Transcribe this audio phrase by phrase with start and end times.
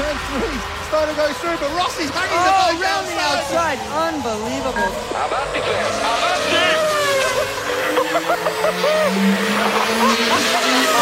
[0.00, 0.56] turn three.
[0.88, 3.78] Stoner goes through, but Rossi's hanging oh, the ball round the outside.
[4.08, 4.92] Unbelievable.
[5.12, 5.84] How about the clear?
[6.00, 6.40] How about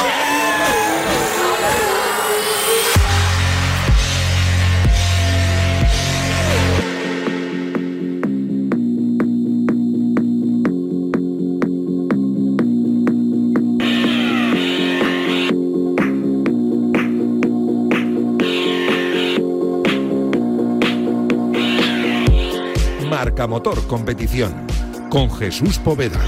[0.03, 0.14] the...
[23.18, 24.64] Marca Motor Competición
[25.11, 26.21] con Jesús Poveda.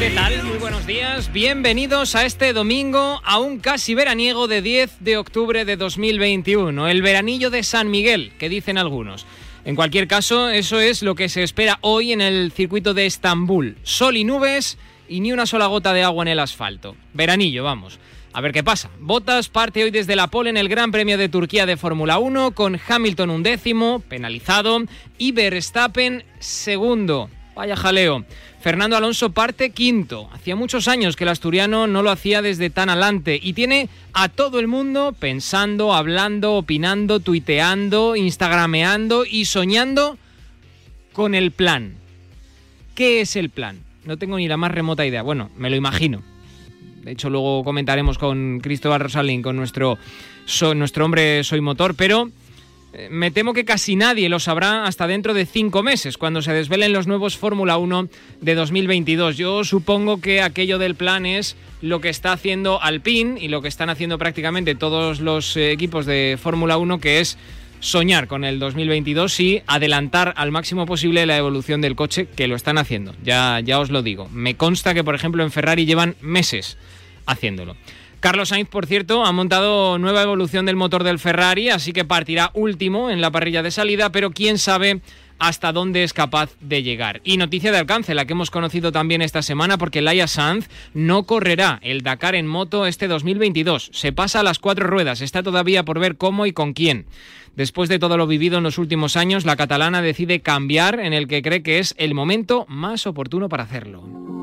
[0.00, 0.42] ¿Qué tal?
[0.42, 1.32] Muy buenos días.
[1.32, 7.50] Bienvenidos a este domingo, aún casi veraniego de 10 de octubre de 2021, el veranillo
[7.50, 9.26] de San Miguel, que dicen algunos.
[9.64, 13.76] En cualquier caso, eso es lo que se espera hoy en el circuito de Estambul.
[13.82, 16.96] Sol y nubes y ni una sola gota de agua en el asfalto.
[17.12, 17.98] Veranillo, vamos.
[18.32, 18.90] A ver qué pasa.
[19.00, 22.52] Botas parte hoy desde la pole en el Gran Premio de Turquía de Fórmula 1
[22.52, 24.82] con Hamilton un décimo, penalizado,
[25.18, 27.28] y Verstappen segundo.
[27.60, 28.24] Vaya jaleo.
[28.62, 30.30] Fernando Alonso parte quinto.
[30.32, 34.30] Hacía muchos años que el asturiano no lo hacía desde tan adelante y tiene a
[34.30, 40.16] todo el mundo pensando, hablando, opinando, tuiteando, instagrameando y soñando
[41.12, 41.96] con el plan.
[42.94, 43.80] ¿Qué es el plan?
[44.06, 45.20] No tengo ni la más remota idea.
[45.20, 46.22] Bueno, me lo imagino.
[47.02, 49.98] De hecho, luego comentaremos con Cristóbal Rosalín, con nuestro,
[50.76, 52.30] nuestro hombre Soy Motor, pero
[53.10, 56.92] me temo que casi nadie lo sabrá hasta dentro de cinco meses, cuando se desvelen
[56.92, 58.08] los nuevos Fórmula 1
[58.40, 59.36] de 2022.
[59.36, 63.68] Yo supongo que aquello del plan es lo que está haciendo Alpine y lo que
[63.68, 67.38] están haciendo prácticamente todos los eh, equipos de Fórmula 1, que es
[67.78, 72.56] soñar con el 2022 y adelantar al máximo posible la evolución del coche, que lo
[72.56, 74.28] están haciendo, ya, ya os lo digo.
[74.32, 76.76] Me consta que, por ejemplo, en Ferrari llevan meses
[77.26, 77.76] haciéndolo.
[78.20, 82.50] Carlos Sainz, por cierto, ha montado nueva evolución del motor del Ferrari, así que partirá
[82.52, 85.00] último en la parrilla de salida, pero quién sabe
[85.38, 87.22] hasta dónde es capaz de llegar.
[87.24, 91.22] Y noticia de alcance, la que hemos conocido también esta semana, porque Laia Sanz no
[91.22, 93.88] correrá el Dakar en moto este 2022.
[93.94, 97.06] Se pasa a las cuatro ruedas, está todavía por ver cómo y con quién.
[97.56, 101.26] Después de todo lo vivido en los últimos años, la catalana decide cambiar en el
[101.26, 104.39] que cree que es el momento más oportuno para hacerlo.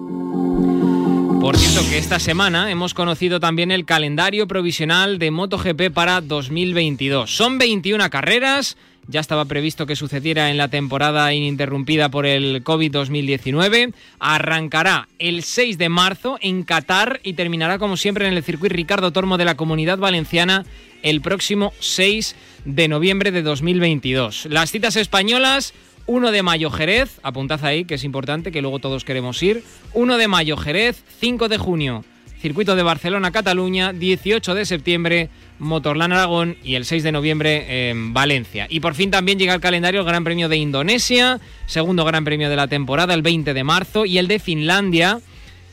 [1.48, 7.34] Por cierto que esta semana hemos conocido también el calendario provisional de MotoGP para 2022.
[7.34, 8.76] Son 21 carreras,
[9.08, 13.94] ya estaba previsto que sucediera en la temporada ininterrumpida por el COVID-2019.
[14.20, 19.14] Arrancará el 6 de marzo en Qatar y terminará como siempre en el circuito Ricardo
[19.14, 20.66] Tormo de la Comunidad Valenciana
[21.02, 22.36] el próximo 6
[22.66, 24.48] de noviembre de 2022.
[24.50, 25.74] Las citas españolas
[26.08, 29.64] 1 de mayo Jerez, apuntad ahí que es importante, que luego todos queremos ir.
[29.94, 32.04] 1 de mayo Jerez, 5 de junio
[32.40, 35.30] Circuito de Barcelona-Cataluña, 18 de septiembre
[35.60, 38.68] Motorland Aragón y el 6 de noviembre en Valencia.
[38.70, 42.50] Y por fin también llega el calendario el Gran Premio de Indonesia, segundo Gran Premio
[42.50, 45.20] de la temporada el 20 de marzo y el de Finlandia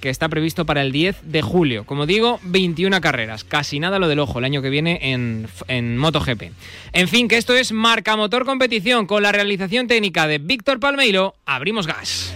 [0.05, 1.87] que está previsto para el 10 de julio.
[1.87, 5.97] Como digo, 21 carreras, casi nada lo del ojo el año que viene en, en
[5.97, 6.53] MotoGP.
[6.93, 11.37] En fin, que esto es Marca Motor Competición con la realización técnica de Víctor Palmeiro.
[11.47, 12.35] Abrimos gas.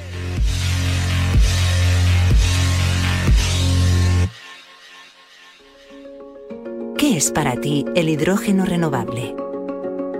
[6.96, 9.34] ¿Qué es para ti el hidrógeno renovable?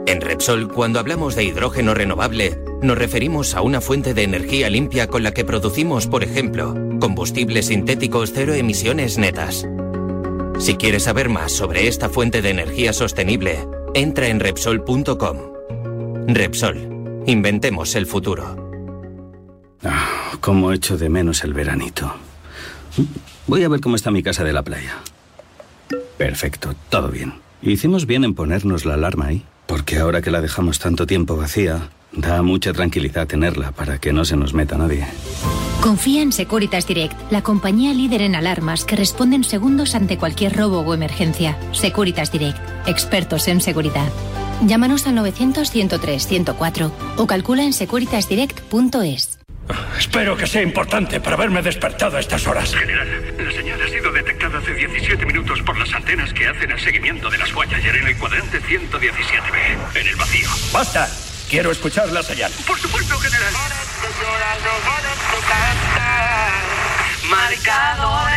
[0.07, 5.07] En Repsol, cuando hablamos de hidrógeno renovable, nos referimos a una fuente de energía limpia
[5.07, 9.67] con la que producimos, por ejemplo, combustibles sintéticos cero emisiones netas.
[10.59, 15.37] Si quieres saber más sobre esta fuente de energía sostenible, entra en Repsol.com.
[16.27, 18.69] Repsol, inventemos el futuro.
[19.85, 22.15] Ah, cómo echo de menos el veranito.
[23.47, 24.99] Voy a ver cómo está mi casa de la playa.
[26.17, 27.35] Perfecto, todo bien.
[27.63, 31.91] Hicimos bien en ponernos la alarma ahí, porque ahora que la dejamos tanto tiempo vacía,
[32.13, 35.07] da mucha tranquilidad tenerla para que no se nos meta nadie.
[35.81, 40.57] Confía en Securitas Direct, la compañía líder en alarmas que responde en segundos ante cualquier
[40.57, 41.57] robo o emergencia.
[41.73, 44.11] Securitas Direct, expertos en seguridad.
[44.67, 49.39] Llámanos al 900-103-104 o calcula en securitasdirect.es.
[49.99, 52.75] Espero que sea importante para haberme despertado a estas horas.
[52.75, 53.07] General,
[53.39, 57.31] la señal ha sido detectada hace 17 minutos por las antenas que hacen el seguimiento
[57.31, 60.49] de las Voyager en el cuadrante 117B, en el vacío.
[60.73, 61.09] ¡Basta!
[61.49, 62.53] Quiero escuchar la señal.
[62.67, 63.55] Por supuesto, general.
[67.31, 68.35] Marcadores,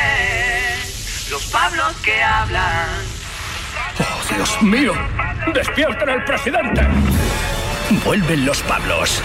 [1.29, 2.87] los Pablos que hablan.
[3.99, 4.93] ¡Oh, Dios mío!
[5.53, 6.87] ¡Despierten al presidente!
[8.05, 9.21] Vuelven los Pablos.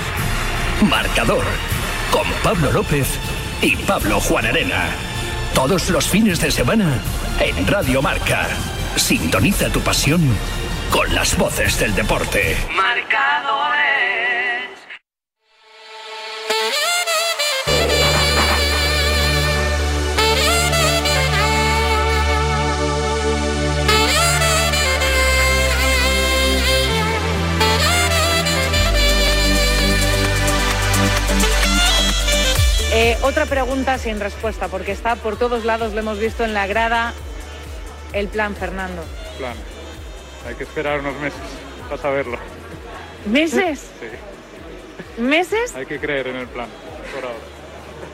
[0.83, 1.44] Marcador.
[2.11, 3.06] Con Pablo López
[3.62, 4.87] y Pablo Juan Arena.
[5.55, 7.00] Todos los fines de semana
[7.38, 8.49] en Radio Marca.
[8.97, 10.37] Sintoniza tu pasión
[10.91, 12.56] con las voces del deporte.
[12.75, 13.87] Marcadores.
[32.93, 36.67] Eh, otra pregunta sin respuesta, porque está por todos lados, lo hemos visto en la
[36.67, 37.12] grada,
[38.12, 39.05] el plan Fernando.
[39.37, 39.75] Plan.
[40.46, 41.40] Hay que esperar unos meses
[41.88, 42.38] para saberlo.
[43.26, 43.90] ¿Meses?
[44.00, 45.20] Sí.
[45.20, 45.75] ¿Meses?
[45.75, 46.69] Hay que creer en el plan.
[47.14, 47.38] Por ahora.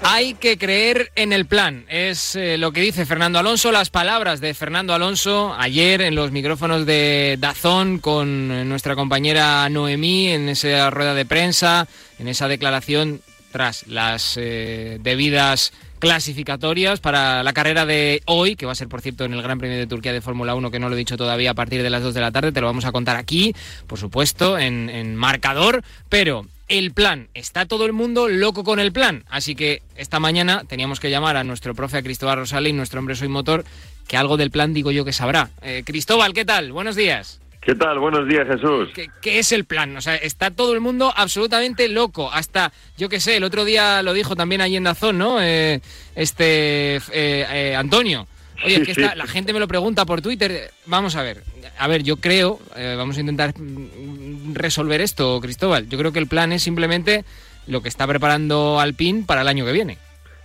[0.04, 1.84] Hay que creer en el plan.
[1.88, 6.32] Es eh, lo que dice Fernando Alonso, las palabras de Fernando Alonso ayer en los
[6.32, 11.86] micrófonos de Dazón con eh, nuestra compañera Noemí en esa rueda de prensa,
[12.18, 13.20] en esa declaración
[13.52, 19.00] tras las eh, debidas clasificatorias para la carrera de hoy, que va a ser, por
[19.00, 21.16] cierto, en el Gran Premio de Turquía de Fórmula 1, que no lo he dicho
[21.16, 23.54] todavía, a partir de las 2 de la tarde, te lo vamos a contar aquí,
[23.86, 28.90] por supuesto, en, en marcador, pero el plan, está todo el mundo loco con el
[28.90, 32.98] plan, así que esta mañana teníamos que llamar a nuestro profe a Cristóbal Rosales, nuestro
[32.98, 33.64] hombre soy motor,
[34.08, 35.50] que algo del plan digo yo que sabrá.
[35.62, 36.72] Eh, Cristóbal, ¿qué tal?
[36.72, 37.41] Buenos días.
[37.64, 38.00] ¿Qué tal?
[38.00, 38.88] Buenos días, Jesús.
[38.92, 39.96] ¿Qué, qué es el plan?
[39.96, 42.28] O sea, está todo el mundo absolutamente loco.
[42.32, 45.40] Hasta, yo qué sé, el otro día lo dijo también allí en Dazón, ¿no?
[45.40, 45.80] Eh,
[46.16, 48.26] este, eh, eh, Antonio.
[48.64, 50.72] Oye, es que está- la gente me lo pregunta por Twitter.
[50.86, 51.44] Vamos a ver.
[51.78, 55.88] A ver, yo creo, eh, vamos a intentar mm, resolver esto, Cristóbal.
[55.88, 57.24] Yo creo que el plan es simplemente
[57.68, 59.98] lo que está preparando Alpine para el año que viene.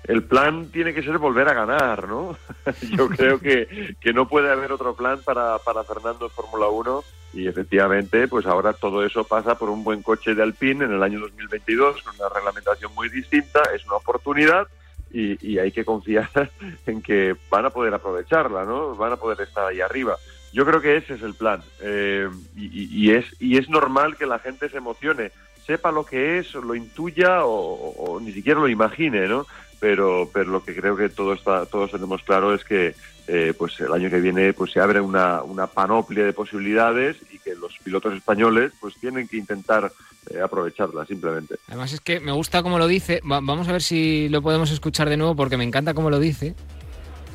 [0.08, 2.38] El plan tiene que ser volver a ganar, ¿no?
[2.98, 7.04] Yo creo que, que no puede haber otro plan para, para Fernando en Fórmula 1
[7.34, 11.04] y efectivamente, pues ahora todo eso pasa por un buen coche de Alpine en el
[11.04, 14.68] año 2022 con una reglamentación muy distinta, es una oportunidad
[15.12, 16.30] y, y hay que confiar
[16.86, 18.96] en que van a poder aprovecharla, ¿no?
[18.96, 20.16] Van a poder estar ahí arriba.
[20.54, 24.26] Yo creo que ese es el plan eh, y, y- es, y es normal que
[24.26, 25.32] la gente se emocione,
[25.66, 29.46] sepa lo que es, lo intuya o- o ni siquiera lo imagine, ¿no?
[29.80, 32.96] Pero, pero lo que creo que todo está, todos tenemos claro es que
[33.28, 37.38] eh, pues el año que viene pues se abre una, una panoplia de posibilidades y
[37.40, 39.92] que los pilotos españoles pues tienen que intentar
[40.32, 41.56] eh, aprovecharla simplemente.
[41.68, 43.22] Además es que me gusta cómo lo dice.
[43.30, 46.20] Va- vamos a ver si lo podemos escuchar de nuevo porque me encanta cómo lo
[46.20, 46.56] dice.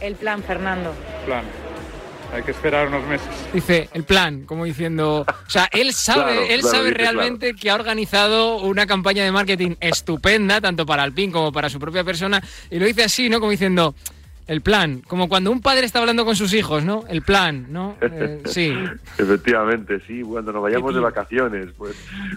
[0.01, 0.93] El plan Fernando.
[1.27, 1.45] Plan.
[2.33, 3.29] Hay que esperar unos meses.
[3.53, 7.55] Dice el plan, como diciendo, o sea, él sabe, Claro, él claro, sabe dice realmente
[7.55, 12.05] que ha organizado una campaña de marketing estupenda tanto para Alpine como para su propia
[12.05, 13.39] persona y lo dice así, ¿no?
[13.39, 13.95] Como diciendo
[14.47, 17.05] el plan, como cuando un padre está hablando con sus hijos, ¿no?
[17.09, 17.97] El plan, ¿no?
[18.15, 18.75] Eh, sí.
[19.17, 21.97] Efectivamente, sí, cuando nos vayamos de vacaciones, pues,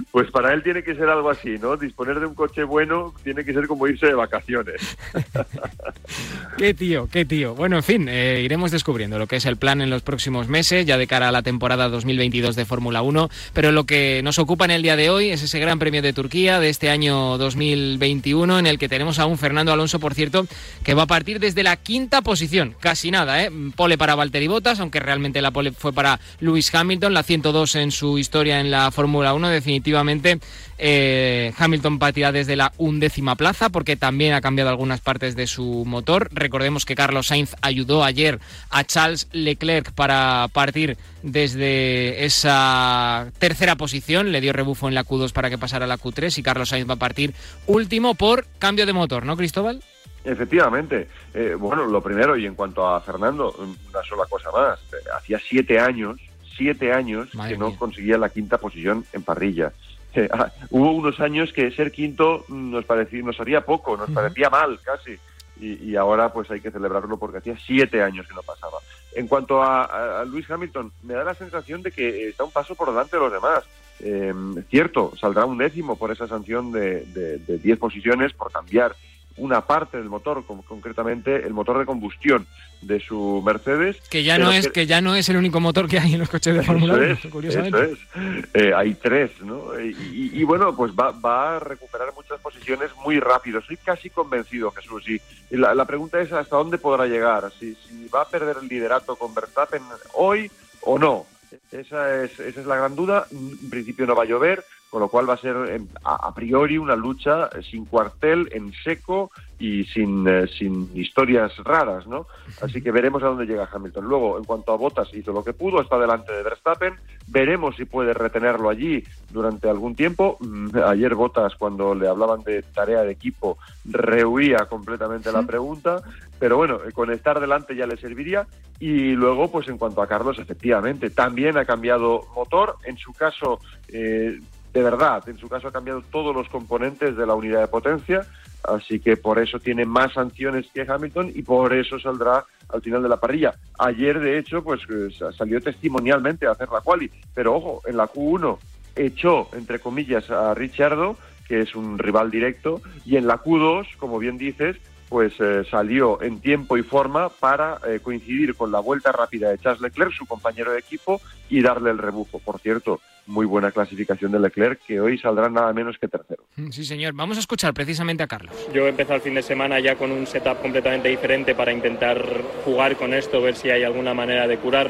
[0.09, 1.75] pues para él tiene que ser algo así, ¿no?
[1.75, 4.97] Disponer de un coche bueno tiene que ser como irse de vacaciones.
[6.57, 7.53] Qué tío, qué tío.
[7.53, 10.85] Bueno, en fin, eh, iremos descubriendo lo que es el plan en los próximos meses,
[10.85, 13.29] ya de cara a la temporada 2022 de Fórmula 1.
[13.53, 16.13] Pero lo que nos ocupa en el día de hoy es ese Gran Premio de
[16.13, 20.47] Turquía de este año 2021, en el que tenemos a un Fernando Alonso, por cierto,
[20.83, 22.75] que va a partir desde la quinta posición.
[22.79, 23.51] Casi nada, ¿eh?
[23.75, 27.91] Pole para Valtteri Bottas, aunque realmente la pole fue para Lewis Hamilton, la 102 en
[27.91, 29.49] su historia en la Fórmula 1.
[29.49, 30.39] Definitivamente,
[30.77, 35.83] eh, Hamilton partirá desde la undécima plaza, porque también ha cambiado algunas partes de su
[35.85, 36.29] motor.
[36.31, 44.31] Recordemos que Carlos Sainz ayudó ayer a Charles Leclerc para partir desde esa tercera posición,
[44.31, 46.89] le dio rebufo en la Q2 para que pasara a la Q3 y Carlos Sainz
[46.89, 47.33] va a partir
[47.65, 49.81] último por cambio de motor, ¿no, Cristóbal?
[50.25, 51.07] Efectivamente.
[51.33, 54.79] Eh, bueno, lo primero, y en cuanto a Fernando, una sola cosa más.
[54.93, 56.19] Eh, Hacía siete años,
[56.57, 59.71] siete años que no conseguía la quinta posición en parrilla.
[60.17, 64.09] Eh, ah, hubo unos años que ser quinto mm, nos parecía, nos haría poco, nos
[64.11, 65.19] parecía mal casi.
[65.59, 68.77] Y, y ahora pues hay que celebrarlo porque hacía siete años que no pasaba.
[69.13, 72.51] En cuanto a, a- a Luis Hamilton, me da la sensación de que está un
[72.51, 73.65] paso por delante de los demás.
[73.99, 74.33] Eh,
[74.69, 78.95] cierto, saldrá un décimo por esa sanción de, de, de 10 posiciones por cambiar
[79.37, 82.45] una parte del motor, con- concretamente el motor de combustión
[82.81, 83.97] de su Mercedes.
[84.09, 86.29] Que ya no es que ya no es el único motor que hay en los
[86.29, 87.83] coches de Fórmula eso 1, es, curiosamente.
[87.83, 88.45] eso es.
[88.53, 89.77] Eh, hay tres, ¿no?
[89.79, 93.61] Y, y- y bueno, pues va, va a recuperar muchas posiciones muy rápido.
[93.61, 95.03] Soy casi convencido, Jesús.
[95.09, 97.51] Y, y la, la pregunta es hasta dónde podrá llegar.
[97.59, 99.81] Si, si va a perder el liderato con Verstappen
[100.13, 100.49] hoy
[100.81, 101.25] o no.
[101.71, 103.25] Esa es, esa es la gran duda.
[103.31, 104.63] En principio no va a llover.
[104.95, 109.29] Con lo cual va a ser em, a, priori una lucha sin cuartel, en seco
[109.59, 112.27] y sin, eh, sin historias raras, ¿no?
[112.61, 114.05] Así que veremos a dónde llega Hamilton.
[114.05, 116.93] Luego, en cuanto a Bottas, hizo lo que pudo, está delante de Verstappen,
[117.27, 120.37] veremos si puede retenerlo allí durante algún tiempo.
[120.39, 126.03] Mm, ayer Bottas, cuando le hablaban de tarea de equipo, rehuía completamente la pregunta,
[126.39, 128.47] pero bueno, con estar delante ya le serviría.
[128.79, 133.59] Y luego, pues en cuanto a Carlos, efectivamente, también ha cambiado motor, en su caso...
[133.89, 134.39] Eh,
[134.75, 138.25] de verdad, en su caso ha cambiado todos los componentes de la unidad de potencia,
[138.61, 143.01] así que por eso tiene más sanciones que Hamilton y por eso saldrá al final
[143.01, 143.53] de la parrilla.
[143.79, 148.09] Ayer, de hecho, pues eh, salió testimonialmente a hacer la quali, pero ojo, en la
[148.09, 148.57] Q1
[148.97, 151.15] echó, entre comillas, a Richardo,
[151.47, 154.75] que es un rival directo, y en la Q2, como bien dices,
[155.09, 159.57] pues eh, salió en tiempo y forma para eh, coincidir con la vuelta rápida de
[159.57, 162.39] Charles Leclerc, su compañero de equipo, y darle el rebufo.
[162.39, 166.43] Por cierto, muy buena clasificación de Leclerc, que hoy saldrá nada menos que tercero.
[166.55, 167.13] Mm, sí, señor.
[167.13, 168.53] Vamos a escuchar precisamente a Carlos.
[168.73, 172.23] Yo he empezado el fin de semana ya con un setup completamente diferente para intentar
[172.63, 174.89] jugar con esto, ver si hay alguna manera de curar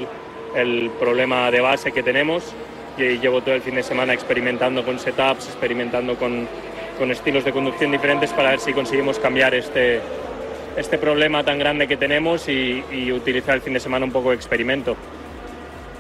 [0.56, 2.54] el problema de base que tenemos.
[2.98, 6.48] Y llevo todo el fin de semana experimentando con setups, experimentando con,
[6.96, 10.02] con estilos de conducción diferentes para ver si conseguimos cambiar este,
[10.78, 14.30] este problema tan grande que tenemos y, y utilizar el fin de semana un poco
[14.30, 14.96] de experimento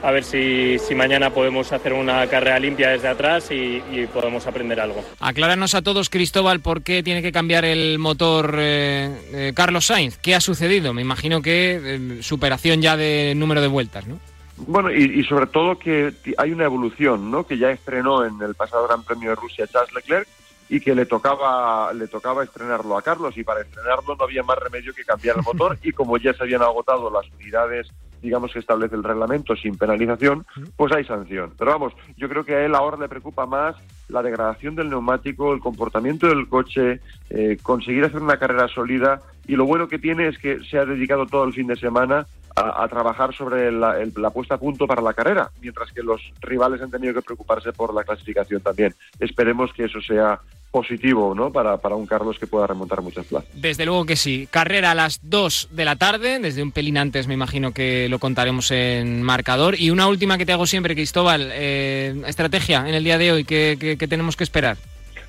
[0.06, 3.82] a ver si, mañana podemos hacer una carrera limpia desde atrás y,
[4.14, 5.04] podemos aprender algo.
[5.20, 10.18] Acláranos a todos, Cristóbal, por qué tiene que cambiar el motor eh, eh, Carlos Sainz.
[10.20, 10.94] ¿Qué ha sucedido?
[10.94, 14.20] Me imagino que eh, superación ya de número de vueltas, ¿no?
[14.58, 17.46] Bueno, y, sobre todo que hay una evolución, ¿no?
[17.46, 20.28] Que ya estrenó en el pasado Gran Premio de Rusia Charles Leclerc
[20.70, 24.58] y que le tocaba le tocaba estrenarlo a Carlos y para estrenarlo no había más
[24.58, 27.88] remedio que cambiar el motor y como ya se habían agotado las unidades
[28.26, 30.46] digamos que establece el reglamento sin penalización,
[30.76, 31.54] pues hay sanción.
[31.58, 33.76] Pero vamos, yo creo que a él ahora le preocupa más
[34.10, 39.56] la degradación del neumático, el comportamiento del coche, eh, conseguir hacer una carrera sólida y
[39.56, 42.88] lo bueno que tiene es que se ha dedicado todo el fin de semana a,
[42.88, 46.92] trabajar sobre la, la, puesta a punto para la carrera, mientras que los rivales han
[46.92, 48.96] tenido que preocuparse por la clasificación también.
[49.20, 50.40] Esperemos que eso sea
[50.76, 51.54] positivo ¿no?
[51.54, 53.50] para, para un Carlos que pueda remontar muchas plazas.
[53.54, 54.48] Desde luego que sí.
[54.52, 58.20] Carrera a las 2 de la tarde, desde un pelín antes me imagino que lo
[58.20, 59.80] contaremos en marcador.
[59.80, 63.46] Y una última que te hago siempre, Cristóbal, eh, estrategia en el día de hoy,
[63.46, 64.76] ¿qué, tenemos que esperar?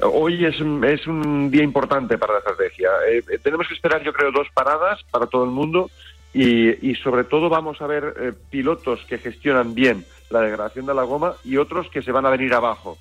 [0.03, 2.91] Hoy es un, es un día importante para la estrategia.
[3.09, 5.91] Eh, eh, tenemos que esperar, yo creo, dos paradas para todo el mundo
[6.37, 11.35] y, sobre todo vamos a ver pilotos que gestionan bien la degradación de la goma
[11.45, 12.99] y otros que se van a venir abajo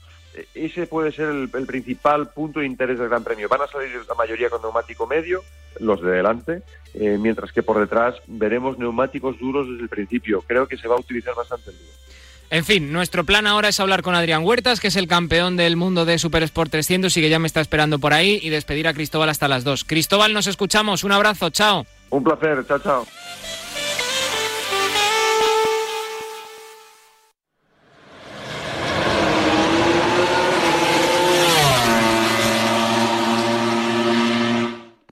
[0.53, 3.47] ese puede ser el, principal punto de interés del Gran Premio.
[3.47, 5.43] Van a salir la mayoría con neumático medio,
[5.79, 6.61] los de delante,
[6.93, 10.41] eh, mientras que por detrás veremos neumáticos duros desde el principio.
[10.41, 11.91] Creo que se va a utilizar bastante el duro.
[12.51, 15.77] En fin, nuestro plan ahora es hablar con Adrián Huertas, que es el campeón del
[15.77, 18.87] mundo de Super Sport 300 y que ya me está esperando por ahí, y despedir
[18.87, 19.83] a Cristóbal hasta las 2.
[19.83, 21.03] Cristóbal, nos escuchamos.
[21.03, 21.87] Un abrazo, chao.
[22.09, 23.05] Un placer, chao, chao.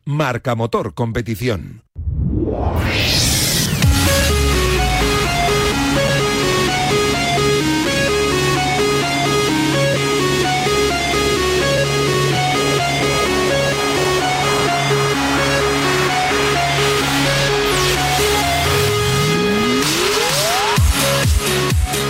[0.06, 1.84] Marca Motor Competición.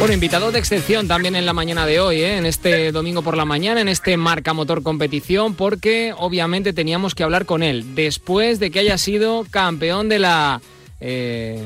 [0.03, 2.35] Bueno, invitado de excepción también en la mañana de hoy, ¿eh?
[2.37, 7.23] en este domingo por la mañana, en este Marca Motor Competición, porque obviamente teníamos que
[7.23, 10.61] hablar con él después de que haya sido campeón de la
[10.99, 11.57] eh,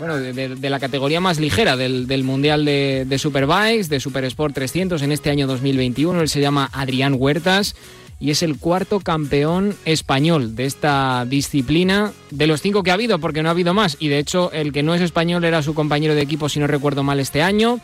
[0.00, 5.12] bueno, de, la categoría más ligera del, Mundial de, Superbikes, de Super Sport 300 en
[5.12, 6.22] este año 2021.
[6.22, 7.76] Él se llama Adrián Huertas
[8.18, 13.18] y es el cuarto campeón español de esta disciplina, de los cinco que ha habido,
[13.18, 13.96] porque no ha habido más.
[14.00, 16.66] Y de hecho, el que no es español era su compañero de equipo, si no
[16.66, 17.80] recuerdo mal, este año.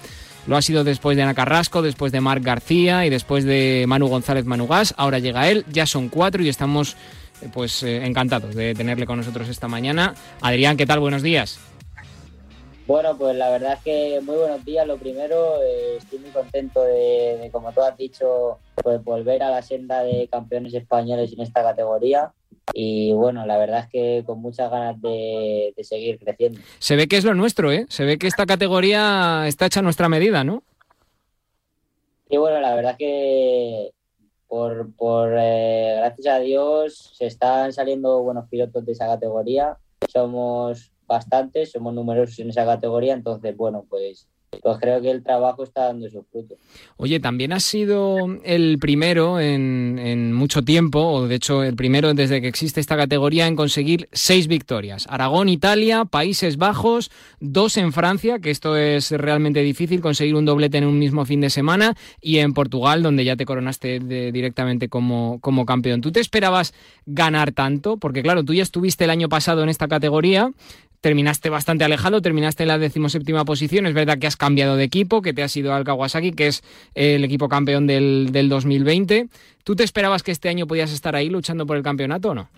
[0.46, 4.08] Lo ha sido después de Ana Carrasco, después de Marc García y después de Manu
[4.08, 4.94] González Manugas.
[4.96, 6.96] Ahora llega él, ya son cuatro y estamos
[7.42, 10.14] eh, pues eh, encantados de tenerle con nosotros esta mañana.
[10.40, 10.98] Adrián, ¿qué tal?
[10.98, 11.60] Buenos días.
[12.92, 14.87] Bueno, pues la verdad es que muy buenos días.
[14.87, 19.62] Lo primero, eh, estoy muy contento de, como tú has dicho, pues volver a la
[19.62, 22.34] senda de campeones españoles en esta categoría.
[22.75, 26.61] Y bueno, la verdad es que con muchas ganas de, seguir creciendo.
[26.80, 27.87] Se ve que es lo nuestro, ¿eh?
[27.88, 30.62] Se ve que esta categoría está hecha a nuestra medida, ¿no?
[32.28, 33.92] Sí, bueno, la verdad es que
[34.49, 39.78] por, por eh, gracias a Dios se están saliendo buenos pilotos de esa categoría.
[40.12, 44.28] Somos bastantes, somos numerosos en esa categoría, entonces, bueno, pues
[44.61, 46.59] pues creo que el trabajo está dando sus frutos.
[46.97, 52.12] Oye, también has sido el primero en, en, mucho tiempo, o de hecho el primero
[52.14, 55.06] desde que existe esta categoría, en conseguir seis victorias.
[55.09, 60.78] Aragón, Italia, Países Bajos, dos en Francia, que esto es realmente difícil, conseguir un doblete
[60.78, 65.38] en un mismo fin de semana, y en Portugal, donde ya te coronaste directamente como,
[65.40, 66.02] como campeón.
[66.02, 66.75] ¿Tú te esperabas
[67.06, 67.97] ganar tanto?
[67.97, 70.52] Porque claro, tú ya estuviste el año pasado en esta categoría,
[71.02, 73.87] terminaste bastante alejado, terminaste en la decimoséptima posición.
[73.87, 76.62] Es verdad que has cambiado de equipo, que te has ido al Kawasaki, que es
[76.94, 79.28] el equipo campeón del, del 2020.
[79.64, 82.49] ¿Tú te esperabas que este año podías estar ahí luchando por el campeonato o no?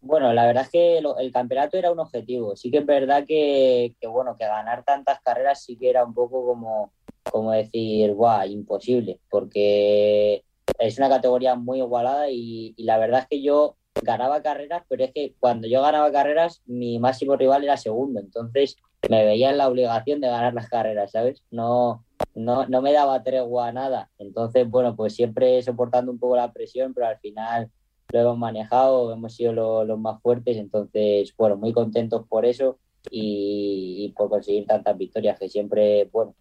[0.00, 2.54] Bueno, la verdad es que el campeonato era un objetivo.
[2.54, 6.46] Sí que es verdad que, bueno, que ganar tantas carreras sí que era un poco
[6.46, 6.92] como,
[7.28, 10.44] como decir, guau, imposible, porque
[10.78, 15.12] es una categoría muy igualada y la verdad es que yo ganaba carreras, pero es
[15.12, 18.76] que cuando yo ganaba carreras, mi máximo rival era segundo, entonces
[19.08, 21.42] me veía en la obligación de ganar las carreras, ¿sabes?
[21.50, 24.10] No, no, no me daba tregua a nada.
[24.18, 27.70] Entonces, bueno, pues siempre soportando un poco la presión, pero al final
[28.12, 32.78] lo hemos manejado, hemos sido lo, los más fuertes, entonces, bueno, muy contentos por eso
[33.10, 36.34] y por conseguir tantas victorias, que siempre, bueno,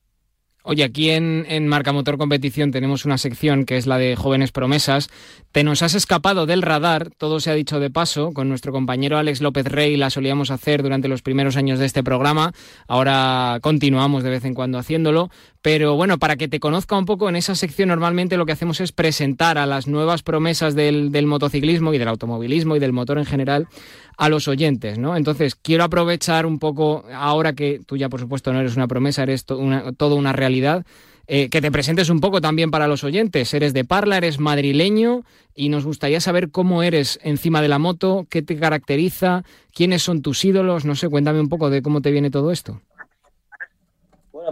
[0.66, 4.54] Oye, aquí en, en, Marca Motor Competición tenemos una sección que es la de jóvenes
[4.54, 5.10] promesas.
[5.52, 9.18] Te nos has escapado del radar, todo se ha dicho de paso, con nuestro compañero
[9.18, 12.54] Alex López Rey la solíamos hacer durante los primeros años de este programa,
[12.88, 15.30] ahora continuamos de vez en cuando haciéndolo,
[15.62, 18.80] pero bueno, para que te conozca un poco, en esa sección normalmente lo que hacemos
[18.80, 23.18] es presentar a las nuevas promesas del, del motociclismo y del automovilismo y del motor
[23.18, 23.68] en general
[24.18, 25.16] a los oyentes, ¿no?
[25.16, 29.24] Entonces, quiero aprovechar un poco, ahora que tú ya por supuesto no eres una promesa,
[29.24, 30.86] eres to una, toda una realidad,
[31.26, 33.54] eh, que te presentes un poco también para los oyentes.
[33.54, 35.24] Eres de Parla, eres madrileño
[35.56, 39.44] y nos gustaría saber cómo eres encima de la moto, qué te caracteriza,
[39.74, 42.82] quiénes son tus ídolos, no sé, cuéntame un poco de cómo te viene todo esto.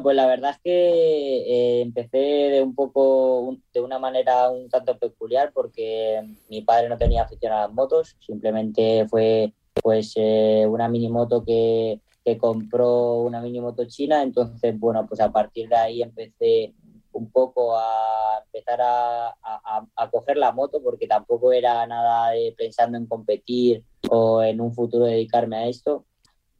[0.01, 4.70] Pues la verdad es que eh, empecé de un poco, un, de una manera un
[4.70, 10.65] tanto peculiar porque mi padre no tenía afición a las motos, simplemente fue pues eh,
[10.67, 15.70] una mini moto que, que, compró una mini moto china, entonces bueno, pues a partir
[15.70, 16.74] de ahí empecé
[17.14, 22.53] un poco a empezar a, a, a coger la moto porque tampoco era nada de
[22.57, 26.05] pensando en competir o en un futuro dedicarme a esto.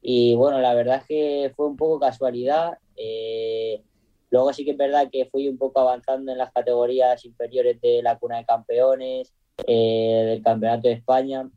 [0.01, 2.80] Y bueno, la verdad es que fue un poco casualidad.
[2.95, 3.84] Eh,
[4.30, 8.01] luego sí que es verdad que fui un poco avanzando en las categorías inferiores de
[8.01, 9.34] la cuna de campeones,
[9.67, 11.49] eh, del Campeonato de España.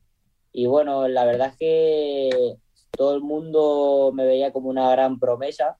[0.53, 2.57] Y bueno, la verdad es que
[2.92, 5.79] todo el mundo me veía como una gran promesa.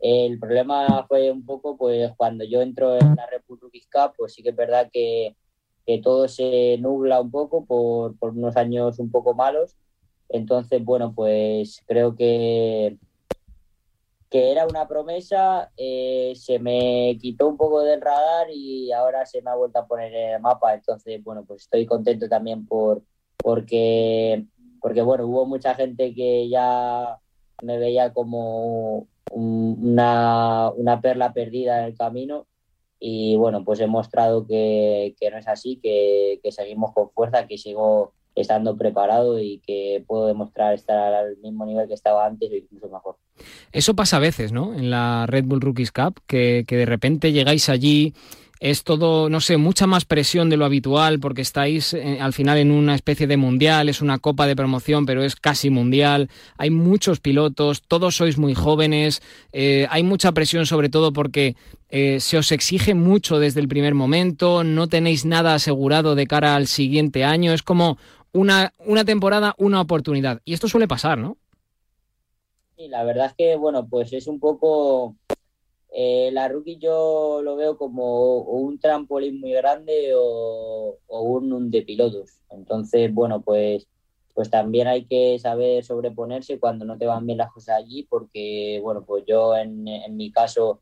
[0.00, 4.42] El problema fue un poco, pues cuando yo entro en la Rookies Cup, pues sí
[4.42, 5.36] que es verdad que,
[5.86, 9.76] que todo se nubla un poco por, por unos años un poco malos
[10.32, 12.96] entonces, bueno, pues creo que,
[14.32, 19.42] que era una promesa, eh, se me quitó un poco del radar y ahora se
[19.42, 20.72] me ha vuelto a poner en el mapa.
[20.72, 23.02] Entonces, bueno, pues estoy contento también por
[23.36, 24.46] porque,
[24.80, 27.18] porque bueno, hubo mucha gente que ya
[27.62, 32.46] me veía como una, una perla perdida en el camino
[32.98, 37.46] y bueno, pues he mostrado que, que no es así, que, que seguimos con fuerza,
[37.46, 42.50] que sigo estando preparado y que puedo demostrar estar al mismo nivel que estaba antes
[42.50, 43.16] o incluso mejor.
[43.72, 44.74] Eso pasa a veces, ¿no?
[44.74, 48.14] En la Red Bull Rookies Cup, que, de repente llegáis allí
[48.60, 52.58] es todo, no sé, mucha más presión de lo habitual porque estáis eh, al final
[52.58, 56.30] en una especie de mundial, es una copa de promoción, pero es casi mundial.
[56.58, 59.20] Hay muchos pilotos, todos sois muy jóvenes,
[59.52, 61.56] eh, hay mucha presión sobre todo porque
[61.88, 66.54] eh, se os exige mucho desde el primer momento, no tenéis nada asegurado de cara
[66.54, 67.98] al siguiente año, es como
[68.32, 70.40] una, una temporada, una oportunidad.
[70.44, 71.36] Y esto suele pasar, ¿no?
[72.76, 75.16] Sí, la verdad es que, bueno, pues es un poco
[75.94, 81.82] eh, la rookie yo lo veo como un trampolín muy grande o, un, un, de
[81.82, 82.40] pilotos.
[82.50, 83.86] Entonces, bueno, pues,
[84.32, 88.80] pues también hay que saber sobreponerse cuando no te van bien las cosas allí, porque,
[88.82, 90.80] bueno, pues yo en, en mi caso,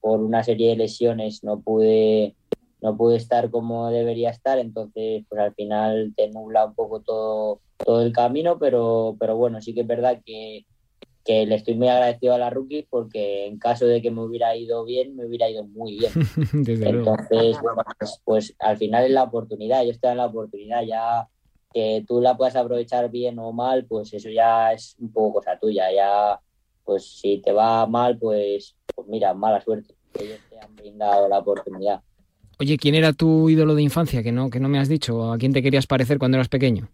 [0.00, 2.36] por una serie de lesiones, no pude,
[2.82, 7.60] no pude estar como debería estar, entonces, pues al final te nubla un poco todo,
[7.78, 10.66] todo el camino, pero, pero bueno, sí que es verdad que
[11.24, 14.56] que le estoy muy agradecido a la rookie porque en caso de que me hubiera
[14.56, 16.12] ido bien, me hubiera ido muy bien.
[16.52, 21.28] Entonces, bueno, pues, pues, al final es la oportunidad, yo estoy en la oportunidad, ya
[21.72, 25.58] que tú la puedas aprovechar bien o mal, pues eso ya es un poco cosa
[25.58, 26.40] tuya, ya
[26.84, 31.38] pues si te va mal, pues, pues mira, mala suerte, ellos te han brindado la
[31.38, 32.02] oportunidad.
[32.62, 35.32] Oye, ¿quién era tu ídolo de infancia que no, que no me has dicho?
[35.32, 36.88] ¿A quién te querías parecer cuando eras pequeño?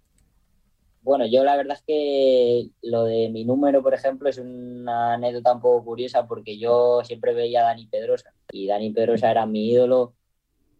[1.03, 5.53] bueno, yo la verdad es que lo de mi número, por ejemplo, es una anécdota
[5.55, 9.71] un poco curiosa porque yo siempre veía a Dani Pedrosa y Dani Pedrosa era mi
[9.71, 10.15] ídolo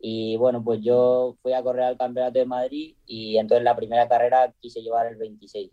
[0.01, 4.09] y bueno, pues yo fui a correr al Campeonato de Madrid y entonces la primera
[4.09, 5.70] carrera quise llevar el 26,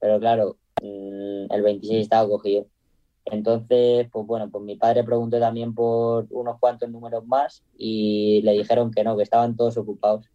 [0.00, 2.66] pero claro, mm, el 26 estaba cogido.
[3.26, 8.52] Entonces, pues bueno, pues mi padre preguntó también por unos cuantos números más y le
[8.52, 10.26] dijeron que no, que estaban todos ocupados.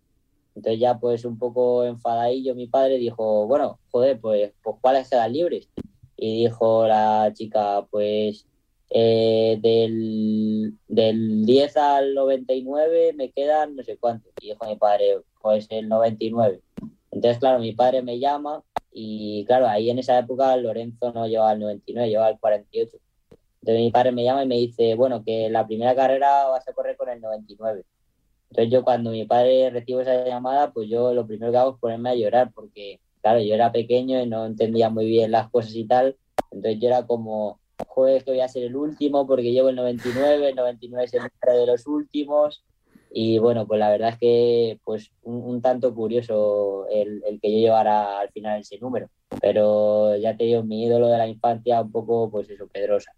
[0.55, 5.31] Entonces ya pues un poco enfadadillo mi padre dijo, bueno, joder, pues, pues ¿cuáles quedan
[5.31, 5.69] libres?
[6.17, 8.45] Y dijo la chica, pues
[8.89, 14.33] eh, del, del 10 al 99 me quedan no sé cuántos.
[14.41, 16.61] Y dijo mi padre, pues el 99.
[17.11, 21.53] Entonces, claro, mi padre me llama y claro, ahí en esa época Lorenzo no llevaba
[21.53, 22.97] el 99, llevaba el 48.
[23.61, 26.73] Entonces mi padre me llama y me dice, bueno, que la primera carrera vas a
[26.73, 27.83] correr con el 99.
[28.49, 31.79] Entonces yo cuando mi padre recibe esa llamada, pues yo lo primero que hago es
[31.79, 35.75] ponerme a llorar porque, claro, yo era pequeño y no entendía muy bien las cosas
[35.75, 36.17] y tal.
[36.51, 40.49] Entonces yo era como, joder, que voy a ser el último porque llevo el 99,
[40.49, 42.63] el 99 es el número de los últimos.
[43.13, 47.59] Y bueno, pues la verdad es que pues un, tanto curioso el, el, que yo
[47.59, 49.09] llevara al final ese número.
[49.41, 53.13] Pero ya te digo, mi ídolo de la infancia, un poco, pues eso, Pedrosa.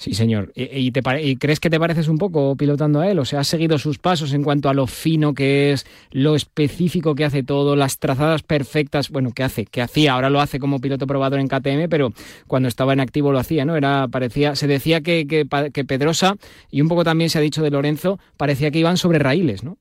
[0.00, 0.50] Sí, señor.
[0.54, 1.02] ¿Y, te
[1.38, 3.18] crees que te pareces un poco pilotando a él?
[3.18, 7.14] O sea, has seguido sus pasos en cuanto a lo fino que es, lo específico
[7.14, 10.78] que hace todo, las trazadas perfectas, bueno, que hace, que hacía, ahora lo hace como
[10.78, 12.14] piloto probador en KTM, pero
[12.46, 13.76] cuando estaba en activo lo hacía, ¿no?
[13.76, 16.36] Era, parecía, se decía que, que, Pedrosa,
[16.70, 19.76] y un poco también se ha dicho de Lorenzo, parecía que iban sobre raíles, ¿no?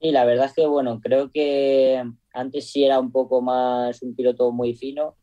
[0.00, 4.16] Sí, la verdad es que, bueno, creo que antes sí era un poco más un
[4.16, 5.16] piloto muy fino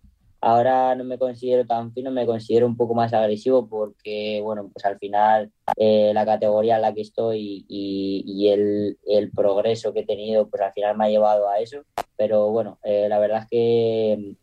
[0.44, 4.84] Ahora no me considero tan fino, me considero un poco más agresivo porque, bueno, pues
[4.86, 8.98] al final eh, la categoría en la que estoy y, el,
[9.36, 11.84] progreso que he tenido, pues al final me ha llevado a eso.
[12.18, 14.36] Pero bueno, eh, la verdad es que mm,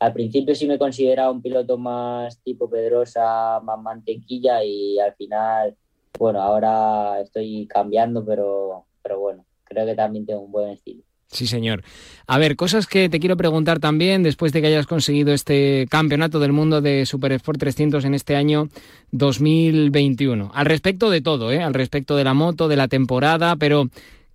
[0.00, 5.76] al principio sí me consideraba un piloto más tipo Pedrosa, más mantequilla y al final,
[6.18, 11.04] bueno, ahora estoy cambiando, pero, pero bueno, creo que también tengo un buen estilo.
[11.32, 11.82] Sí, señor.
[12.26, 16.40] A ver, cosas que te quiero preguntar también después de que hayas conseguido este campeonato
[16.40, 18.68] del mundo de Super Sport 300 en este año
[19.12, 20.52] 2021.
[20.54, 21.62] Al respecto de todo, ¿eh?
[21.62, 23.88] al respecto de la moto, de la temporada, pero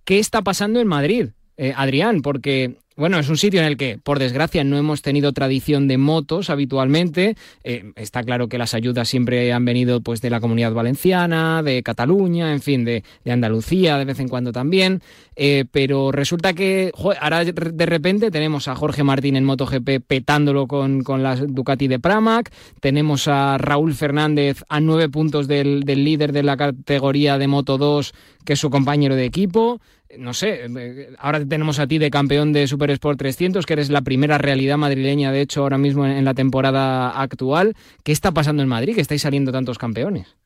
[0.04, 1.28] ¿qué está pasando en Madrid,
[1.58, 2.22] eh, Adrián?
[2.22, 5.98] Porque bueno, es un sitio en el que, por desgracia, no hemos tenido tradición de
[5.98, 7.36] motos habitualmente.
[7.62, 11.84] Eh, está claro que las ayudas siempre han venido pues, de la comunidad valenciana, de
[11.84, 15.00] Cataluña, en fin, de, Andalucía de vez en cuando también.
[15.36, 16.90] Eh, pero resulta que
[17.20, 22.00] ahora de repente tenemos a Jorge Martín en MotoGP petándolo con, con la Ducati de
[22.00, 22.50] Pramac.
[22.80, 27.78] Tenemos a Raúl Fernández a nueve puntos del, del líder de la categoría de Moto
[27.78, 28.12] 2,
[28.44, 29.80] que es su compañero de equipo
[30.16, 30.66] no sé,
[31.18, 34.78] ahora tenemos a ti de campeón de Super Sport 300, que eres la primera realidad
[34.78, 37.74] madrileña, de hecho, ahora mismo en, la temporada actual.
[38.04, 40.36] ¿Qué está pasando en Madrid, que estáis saliendo tantos campeones?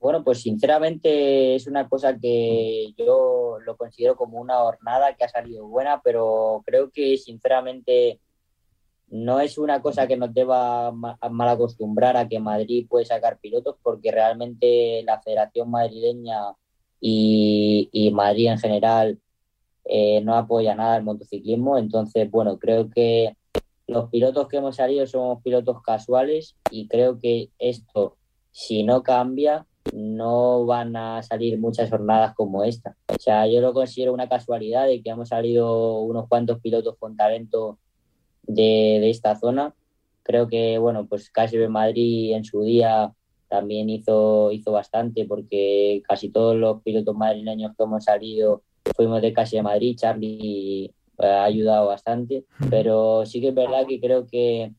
[0.00, 5.28] Bueno, pues sinceramente es una cosa que yo lo considero como una jornada que ha
[5.28, 8.18] salido buena, pero creo que sinceramente
[9.08, 13.76] no es una cosa que nos deba mal acostumbrar a que Madrid puede sacar pilotos,
[13.82, 16.54] porque realmente la Federación Madrileña
[17.04, 19.18] y, Madrid en general
[19.84, 21.76] eh, no apoya nada el motociclismo.
[21.76, 23.36] Entonces, bueno, creo que
[23.88, 28.16] los pilotos que hemos salido somos pilotos casuales y creo que esto,
[28.52, 32.96] si no cambia, no van a salir muchas jornadas como esta.
[33.08, 37.16] O sea, yo lo considero una casualidad de que hemos salido unos cuantos pilotos con
[37.16, 37.78] talento
[38.44, 39.74] de, de esta zona.
[40.22, 43.12] Creo que, bueno, pues casi en Madrid en su día
[43.52, 48.62] también hizo, hizo bastante porque casi todos los pilotos madrileños que hemos salido
[48.96, 53.86] fuimos de casi de Madrid, Charlie eh, ha ayudado bastante, pero sí que es verdad
[53.86, 54.72] que creo que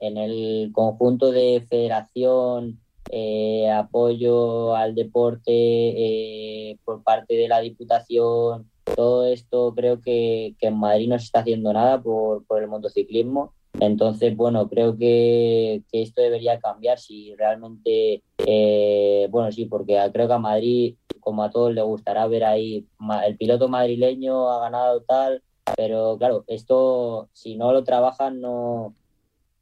[0.00, 2.78] en el conjunto de federación,
[3.10, 10.66] eh, apoyo al deporte eh, por parte de la Diputación, todo esto creo que, que
[10.66, 15.82] en Madrid no se está haciendo nada por, por el motociclismo entonces, bueno, creo que,
[15.92, 21.50] esto debería cambiar si realmente, eh, bueno, sí, porque creo que a Madrid, como a
[21.50, 22.86] todos, le gustará ver ahí,
[23.26, 25.42] el piloto madrileño ha ganado tal,
[25.76, 28.94] pero claro, esto, si no lo trabajan, no,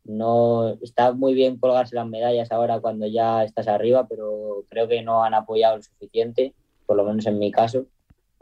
[0.05, 5.03] no está muy bien colgarse las medallas ahora cuando ya estás arriba, pero creo que
[5.03, 6.55] no han apoyado lo suficiente,
[6.87, 7.87] por lo menos en mi caso.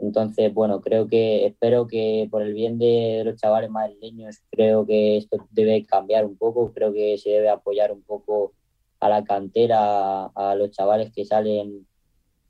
[0.01, 5.17] Entonces, bueno, creo que, espero que por el bien de los chavales madrileños, creo que
[5.17, 8.53] esto debe cambiar un poco, creo que se debe apoyar un poco
[8.99, 11.87] a la cantera, a los chavales que salen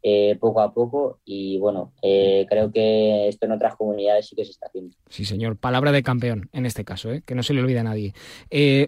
[0.04, 4.44] eh, poco a poco y bueno, eh, creo que esto en otras comunidades sí que
[4.44, 4.96] se está haciendo.
[5.10, 7.22] Sí, señor, palabra de campeón en este caso, ¿eh?
[7.24, 8.14] que no se le olvide a nadie.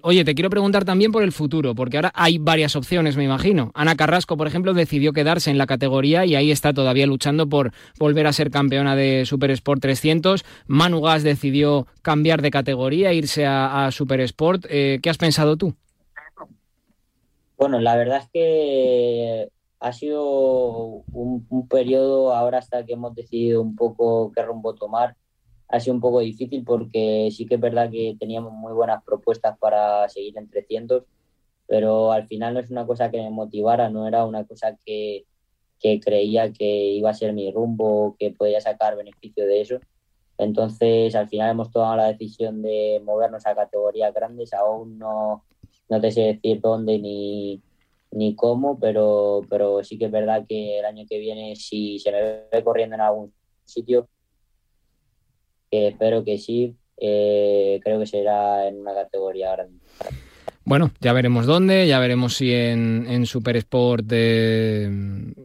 [0.02, 3.71] Oye, te quiero preguntar también por el futuro, porque ahora hay varias opciones, me imagino.
[3.76, 7.73] Ana Carrasco, por ejemplo, decidió quedarse en la categoría y ahí está todavía luchando por
[7.99, 10.43] volver a ser campeona de Super Sport 300.
[10.65, 14.65] Manu Gas decidió cambiar de categoría, irse a, a Super Sport.
[14.65, 15.76] ¿Qué has pensado tú?
[17.58, 19.49] Bueno, la verdad es que
[19.84, 25.17] ha sido un, periodo ahora hasta que hemos decidido un poco qué rumbo tomar.
[25.67, 29.58] Ha sido un poco difícil porque sí que es verdad que teníamos muy buenas propuestas
[29.58, 31.04] para seguir en 300,
[31.67, 35.26] pero al final no es una cosa que me motivara, no era una cosa que,
[35.82, 39.80] que creía que iba a ser mi rumbo, que podía sacar beneficio de eso.
[40.38, 44.54] Entonces, al final hemos tomado la decisión de movernos a categorías grandes.
[44.54, 45.43] Aún no,
[45.89, 47.62] no te sé decir dónde ni,
[48.13, 52.12] ni cómo, pero, pero sí que es verdad que el año que viene, si se
[52.12, 52.21] me
[52.52, 53.34] ve corriendo en algún
[53.65, 54.08] sitio,
[55.71, 59.83] que espero que sí, eh, creo que será en una categoría grande.
[60.65, 64.89] Bueno, ya veremos dónde, ya veremos si en, en Super Sport, eh,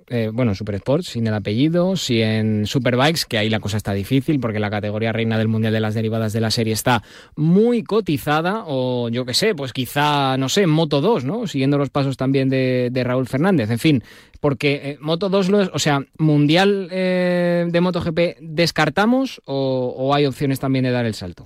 [0.07, 3.93] eh, bueno, Super Sport sin el apellido, si en Superbikes, que ahí la cosa está
[3.95, 7.03] difícil porque la categoría reina del Mundial de las Derivadas de la serie está
[7.35, 11.49] muy cotizada, o yo qué sé, pues quizá, no sé, Moto 2, ¿no?
[11.49, 14.05] Siguiendo los pasos también de, Raúl Fernández, en fin,
[14.39, 20.61] porque eh, Moto 2, lo es, o sea, Mundial de MotoGP, ¿descartamos o hay opciones
[20.61, 21.45] también de dar el salto?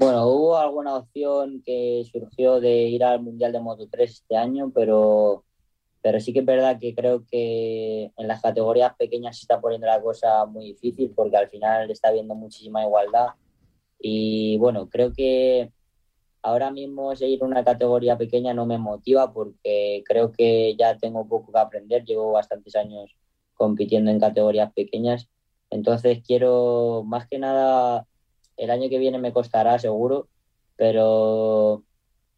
[0.00, 4.72] Bueno, hubo alguna opción que surgió de ir al Mundial de Moto 3 este año,
[4.74, 5.44] pero,
[6.00, 9.86] pero sí que es verdad que creo que en las categorías pequeñas se está poniendo
[9.86, 13.26] la cosa muy difícil porque al final está habiendo muchísima igualdad.
[13.98, 15.70] Y bueno, creo que
[16.40, 21.52] ahora mismo seguir una categoría pequeña no me motiva porque creo que ya tengo poco
[21.52, 22.06] que aprender.
[22.06, 23.14] Llevo bastantes años
[23.52, 25.28] compitiendo en categorías pequeñas.
[25.68, 28.06] Entonces quiero más que nada
[28.60, 30.28] el año que viene me costará seguro,
[30.76, 31.82] pero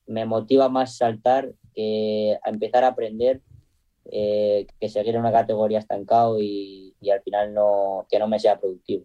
[0.07, 3.41] me motiva más saltar que a empezar a aprender
[4.11, 8.59] eh, que seguir en una categoría estancado y, al final no, que no me sea
[8.59, 9.05] productivo.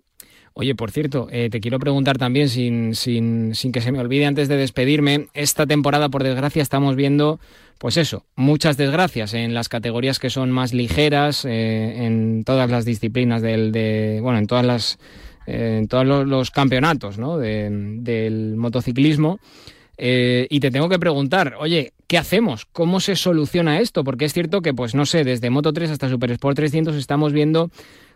[0.53, 4.25] Oye, por cierto, eh, te quiero preguntar también, sin, sin, sin, que se me olvide
[4.25, 7.39] antes de despedirme, esta temporada, por desgracia, estamos viendo,
[7.79, 12.85] pues eso, muchas desgracias en las categorías que son más ligeras, eh, en todas las
[12.85, 14.99] disciplinas del, de, bueno, en todas las
[15.47, 17.37] en todos los, campeonatos ¿no?
[17.37, 19.39] de, del motociclismo.
[19.97, 22.65] Eh, y te tengo que preguntar, oye, ¿qué hacemos?
[22.65, 24.03] ¿Cómo se soluciona esto?
[24.03, 27.33] Porque es cierto que, pues no sé, desde Moto 3 hasta Super Sport 300 estamos
[27.33, 27.71] viendo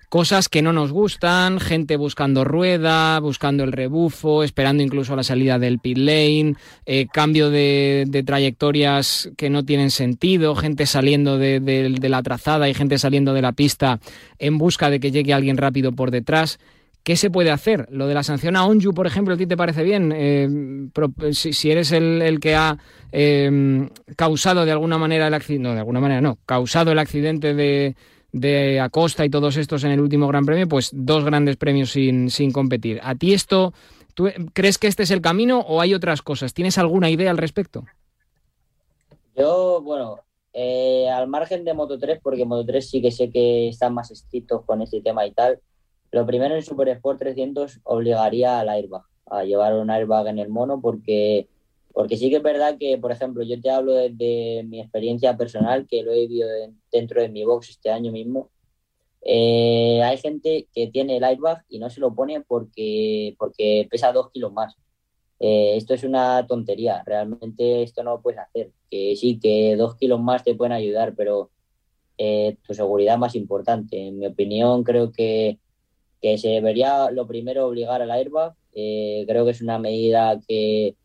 [0.09, 5.57] cosas que no nos gustan, gente buscando rueda, buscando el rebufo, esperando incluso la salida
[5.57, 11.61] del pit lane, eh, cambio de, de, trayectorias que no tienen sentido, gente saliendo de,
[11.61, 14.01] de, de la trazada y gente saliendo de la pista
[14.37, 16.59] en busca de que llegue alguien rápido por detrás.
[17.03, 17.87] ¿Qué se puede hacer?
[17.89, 20.13] Lo de la sanción a Onju, por ejemplo, ¿a ti te parece bien?
[20.15, 20.47] Eh,
[21.31, 22.77] si, eres el, que ha
[23.11, 27.95] eh, causado de alguna manera el accidente, de alguna manera no, causado el accidente de,
[28.31, 32.29] de Acosta y todos estos en el último Gran Premio, pues dos grandes premios sin,
[32.29, 32.99] sin competir.
[33.03, 33.73] ¿A ti esto,
[34.13, 36.53] tú crees que este es el camino o hay otras cosas?
[36.53, 37.83] ¿Tienes alguna idea al respecto?
[39.35, 40.19] Yo, bueno,
[40.53, 44.11] eh, al margen de Moto 3, porque Moto 3 sí que sé que están más
[44.11, 45.59] estrictos con este tema y tal,
[46.11, 50.49] lo primero en Super Sport 300 obligaría al airbag, a llevar un airbag en el
[50.49, 51.47] mono, porque,
[51.93, 55.87] porque sí que es verdad que, por ejemplo, yo te hablo desde mi experiencia personal,
[55.87, 56.49] que lo he vivido
[56.91, 58.49] dentro de mi box este año mismo.
[59.23, 64.11] Eh, hay gente que tiene el airbag y no se lo pone porque, porque pesa
[64.11, 64.75] dos kilos más.
[65.39, 68.71] Eh, esto es una tontería, realmente esto no lo puedes hacer.
[68.89, 71.51] Que sí, que dos kilos más te pueden ayudar, pero
[72.17, 73.97] eh, tu seguridad más importante.
[74.07, 75.57] En mi opinión, creo que
[76.21, 78.53] que se debería lo primero obligar al airbag.
[78.73, 80.95] Eh, creo que es una medida que,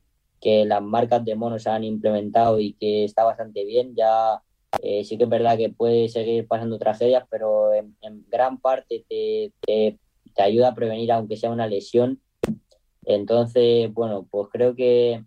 [0.41, 3.95] que, las marcas de monos han implementado y que está bastante bien.
[3.97, 4.43] Ya
[4.83, 7.97] eh, sí que es verdad que puede seguir pasando tragedias, pero en,
[8.29, 9.99] gran parte te, te,
[10.39, 12.21] ayuda a prevenir aunque sea una lesión.
[13.05, 15.25] Entonces, bueno, pues creo que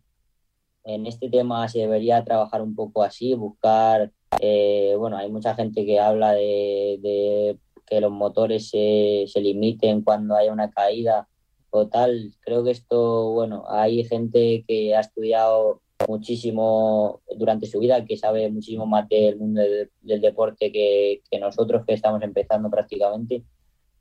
[0.83, 5.85] en este tema se debería trabajar un poco así, buscar, eh, bueno, hay mucha gente
[5.85, 7.57] que habla de
[7.89, 11.27] que los motores se, se limiten cuando haya una caída
[11.71, 12.31] o tal.
[12.41, 18.49] Creo que esto, bueno, hay gente que ha estudiado muchísimo durante su vida, que sabe
[18.49, 23.43] muchísimo más del mundo del, deporte que, que, nosotros que estamos empezando prácticamente.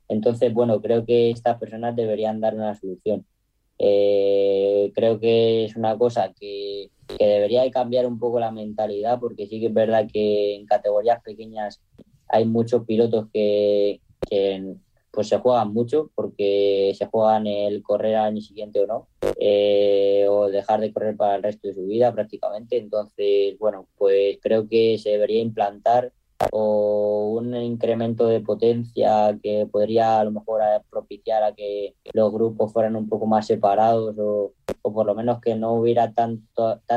[0.07, 3.25] Entonces, bueno, creo que estas personas deberían dar una solución.
[3.77, 9.47] Eh, creo que es una cosa que, que debería cambiar un poco la mentalidad, porque
[9.47, 11.81] sí que es verdad que en categorías pequeñas
[12.29, 13.99] hay muchos pilotos que,
[15.11, 19.07] pues se juegan mucho porque se juegan el correr al año siguiente o no,
[19.39, 22.77] eh, o dejar de correr para el resto de su vida prácticamente.
[22.77, 26.13] Entonces, bueno, pues creo que se debería implantar
[26.51, 32.71] o un incremento de potencia que podría a lo mejor propiciar a que los grupos
[32.71, 36.93] fueran un poco más separados o, o por lo menos que no hubiera tanto, tanto